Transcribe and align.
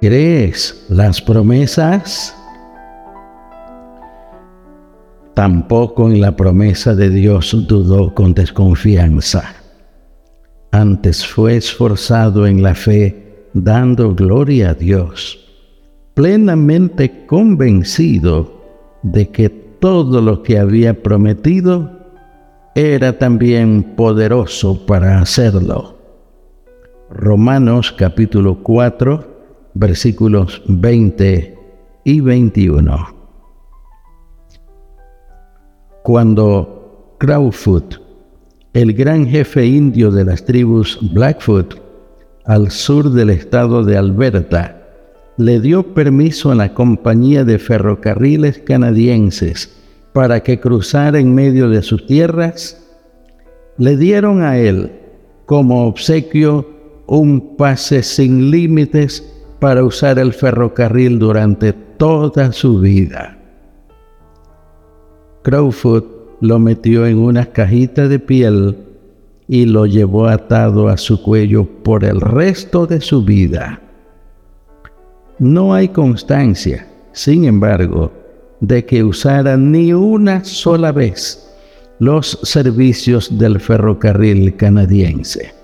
¿Crees 0.00 0.86
las 0.88 1.20
promesas? 1.20 2.32
Tampoco 5.34 6.08
en 6.08 6.20
la 6.20 6.36
promesa 6.36 6.94
de 6.94 7.10
Dios 7.10 7.66
dudó 7.66 8.14
con 8.14 8.32
desconfianza. 8.32 9.56
Antes 10.70 11.26
fue 11.26 11.56
esforzado 11.56 12.46
en 12.46 12.62
la 12.62 12.76
fe, 12.76 13.48
dando 13.54 14.14
gloria 14.14 14.70
a 14.70 14.74
Dios, 14.74 15.36
plenamente 16.14 17.26
convencido 17.26 18.62
de 19.02 19.28
que 19.30 19.48
todo 19.48 20.22
lo 20.22 20.44
que 20.44 20.60
había 20.60 21.02
prometido 21.02 21.90
era 22.76 23.18
también 23.18 23.96
poderoso 23.96 24.86
para 24.86 25.18
hacerlo. 25.20 25.98
Romanos 27.10 27.90
capítulo 27.90 28.62
4 28.62 29.27
versículos 29.78 30.60
20 30.66 31.56
y 32.04 32.20
21. 32.20 33.16
Cuando 36.02 37.14
Crowfoot, 37.18 38.00
el 38.72 38.92
gran 38.92 39.26
jefe 39.26 39.66
indio 39.66 40.10
de 40.10 40.24
las 40.24 40.44
tribus 40.44 40.98
Blackfoot, 41.12 41.80
al 42.44 42.70
sur 42.72 43.10
del 43.10 43.30
estado 43.30 43.84
de 43.84 43.96
Alberta, 43.96 44.82
le 45.36 45.60
dio 45.60 45.94
permiso 45.94 46.50
a 46.50 46.56
la 46.56 46.74
compañía 46.74 47.44
de 47.44 47.60
ferrocarriles 47.60 48.58
canadienses 48.58 49.76
para 50.12 50.42
que 50.42 50.58
cruzara 50.58 51.20
en 51.20 51.32
medio 51.32 51.68
de 51.68 51.82
sus 51.82 52.04
tierras, 52.06 52.84
le 53.76 53.96
dieron 53.96 54.42
a 54.42 54.58
él 54.58 54.90
como 55.46 55.86
obsequio 55.86 56.66
un 57.06 57.56
pase 57.56 58.02
sin 58.02 58.50
límites 58.50 59.37
para 59.58 59.84
usar 59.84 60.18
el 60.18 60.32
ferrocarril 60.32 61.18
durante 61.18 61.72
toda 61.72 62.52
su 62.52 62.80
vida. 62.80 63.38
Crowfoot 65.42 66.06
lo 66.40 66.58
metió 66.58 67.06
en 67.06 67.18
una 67.18 67.46
cajita 67.46 68.06
de 68.08 68.18
piel 68.18 68.76
y 69.48 69.64
lo 69.64 69.86
llevó 69.86 70.26
atado 70.26 70.88
a 70.88 70.96
su 70.96 71.22
cuello 71.22 71.66
por 71.82 72.04
el 72.04 72.20
resto 72.20 72.86
de 72.86 73.00
su 73.00 73.24
vida. 73.24 73.80
No 75.38 75.72
hay 75.72 75.88
constancia, 75.88 76.86
sin 77.12 77.44
embargo, 77.44 78.12
de 78.60 78.84
que 78.84 79.02
usara 79.04 79.56
ni 79.56 79.92
una 79.92 80.44
sola 80.44 80.92
vez 80.92 81.44
los 81.98 82.38
servicios 82.42 83.38
del 83.38 83.60
ferrocarril 83.60 84.54
canadiense. 84.56 85.57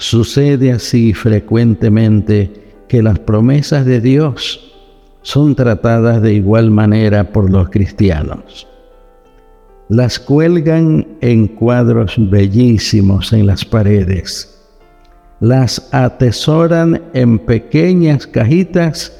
Sucede 0.00 0.72
así 0.72 1.12
frecuentemente 1.12 2.50
que 2.88 3.02
las 3.02 3.18
promesas 3.18 3.84
de 3.84 4.00
Dios 4.00 4.72
son 5.20 5.54
tratadas 5.54 6.22
de 6.22 6.32
igual 6.32 6.70
manera 6.70 7.30
por 7.32 7.50
los 7.50 7.68
cristianos. 7.68 8.66
Las 9.90 10.18
cuelgan 10.18 11.06
en 11.20 11.48
cuadros 11.48 12.14
bellísimos 12.16 13.34
en 13.34 13.46
las 13.46 13.62
paredes. 13.62 14.58
Las 15.38 15.90
atesoran 15.92 17.02
en 17.12 17.38
pequeñas 17.38 18.26
cajitas 18.26 19.14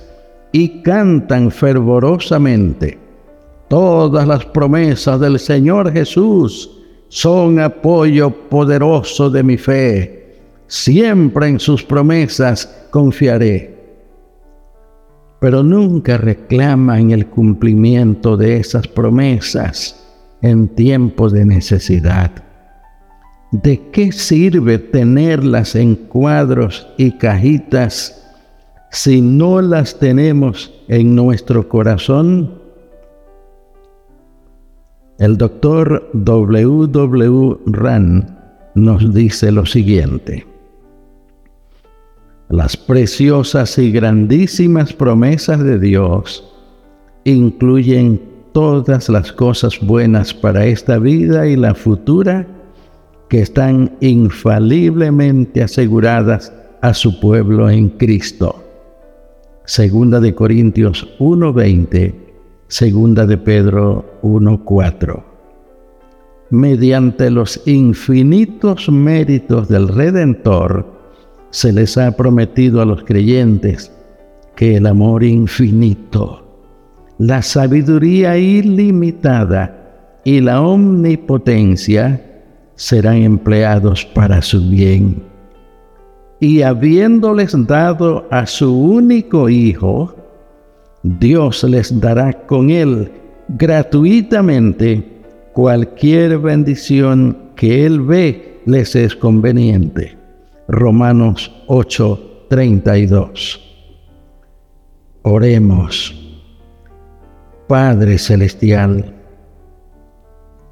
y 0.51 0.81
cantan 0.81 1.51
fervorosamente. 1.51 2.99
Todas 3.69 4.27
las 4.27 4.47
promesas 4.47 5.21
del 5.21 5.39
Señor 5.39 5.93
Jesús 5.93 6.71
son 7.09 7.61
apoyo 7.61 8.31
poderoso 8.31 9.29
de 9.29 9.43
mi 9.43 9.59
fe 9.59 10.20
siempre 10.71 11.49
en 11.49 11.59
sus 11.59 11.83
promesas 11.83 12.87
confiaré. 12.91 13.77
Pero 15.41 15.65
nunca 15.65 16.17
reclaman 16.17 17.11
el 17.11 17.27
cumplimiento 17.27 18.37
de 18.37 18.59
esas 18.59 18.87
promesas 18.87 19.97
en 20.43 20.69
tiempos 20.69 21.33
de 21.33 21.45
necesidad. 21.45 22.31
¿De 23.51 23.81
qué 23.91 24.13
sirve 24.13 24.79
tenerlas 24.79 25.75
en 25.75 25.97
cuadros 25.97 26.87
y 26.97 27.13
cajitas 27.13 28.17
si 28.93 29.21
no 29.21 29.61
las 29.61 29.99
tenemos 29.99 30.73
en 30.87 31.17
nuestro 31.17 31.69
corazón? 31.69 32.61
El 35.19 35.37
doctor 35.37 36.09
W. 36.13 36.87
W. 36.87 37.57
Rand 37.67 38.39
nos 38.77 39.13
dice 39.13 39.51
lo 39.51 39.67
siguiente. 39.67 40.50
Las 42.51 42.77
preciosas 42.77 43.79
y 43.79 43.93
grandísimas 43.93 44.93
promesas 44.93 45.63
de 45.63 45.79
Dios 45.79 46.53
incluyen 47.23 48.21
todas 48.53 49.09
las 49.09 49.33
cosas 49.33 49.79
buenas 49.81 50.35
para 50.35 50.67
esta 50.67 50.99
vida 50.99 51.47
y 51.47 51.55
la 51.55 51.77
futura 51.77 52.49
que 53.29 53.41
están 53.43 53.97
infaliblemente 54.01 55.63
aseguradas 55.63 56.53
a 56.83 56.93
su 56.93 57.21
pueblo 57.21 57.71
en 57.71 57.89
Cristo. 57.91 58.65
Segunda 59.65 60.19
de 60.19 60.35
Corintios 60.35 61.07
1:20, 61.21 62.15
segunda 62.67 63.27
de 63.27 63.39
Pedro 63.39 64.19
1:4. 64.23 65.23
Mediante 66.51 67.31
los 67.31 67.63
infinitos 67.67 68.89
méritos 68.89 69.69
del 69.69 69.87
Redentor, 69.87 71.00
se 71.51 71.73
les 71.73 71.99
ha 71.99 72.17
prometido 72.17 72.81
a 72.81 72.85
los 72.85 73.03
creyentes 73.05 73.93
que 74.57 74.77
el 74.77 74.87
amor 74.87 75.25
infinito, 75.25 76.43
la 77.19 77.43
sabiduría 77.43 78.37
ilimitada 78.39 80.21
y 80.25 80.41
la 80.41 80.61
omnipotencia 80.63 82.21
serán 82.75 83.17
empleados 83.17 84.05
para 84.07 84.43
su 84.43 84.69
bien. 84.69 85.23
Y 86.41 86.63
habiéndoles 86.63 87.55
dado 87.67 88.27
a 88.31 88.47
su 88.47 88.75
único 88.75 89.49
Hijo, 89.49 90.15
Dios 91.03 91.65
les 91.65 91.99
dará 92.01 92.33
con 92.47 92.71
él 92.71 93.11
gratuitamente 93.59 95.05
cualquier 95.53 96.39
bendición 96.39 97.37
que 97.57 97.85
Él 97.85 98.01
ve 98.01 98.61
les 98.67 98.95
es 98.95 99.15
conveniente. 99.17 100.20
Romanos 100.73 101.51
8:32. 101.67 103.61
Oremos. 105.23 106.15
Padre 107.67 108.19
Celestial, 108.19 109.13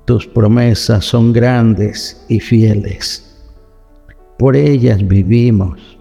tus 0.04 0.25
promesas 0.28 1.04
son 1.04 1.32
grandes 1.32 2.25
y 2.28 2.38
fieles. 2.38 3.44
Por 4.38 4.54
ellas 4.54 5.04
vivimos, 5.04 5.98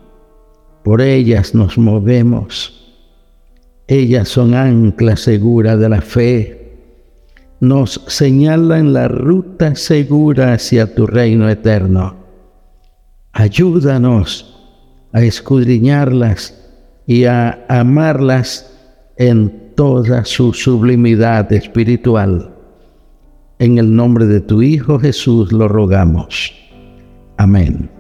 por 0.84 1.02
ellas 1.02 1.56
nos 1.56 1.75
movemos. 1.80 2.95
Ellas 3.88 4.30
son 4.30 4.54
ancla 4.54 5.18
segura 5.18 5.75
de 5.75 5.89
la 5.89 6.01
fe. 6.01 6.77
Nos 7.60 8.04
señalan 8.06 8.94
la 8.94 9.07
ruta 9.07 9.74
segura 9.74 10.54
hacia 10.54 10.94
tu 10.94 11.07
reino 11.07 11.50
eterno 11.50 12.26
Ayúdanos 13.39 14.51
a 15.13 15.22
escudriñarlas 15.22 16.57
y 17.06 17.25
a 17.25 17.63
amarlas 17.69 18.75
en 19.16 19.75
toda 19.75 20.25
su 20.25 20.54
sublimidad 20.54 21.54
espiritual. 21.54 22.51
En 23.60 23.78
el 23.78 23.95
nombre 23.95 24.25
de 24.25 24.42
tu 24.42 24.63
Hijo 24.63 24.98
Jesús 24.98 25.51
lo 25.51 25.68
rogamos. 25.68 26.51
Amén. 27.38 27.97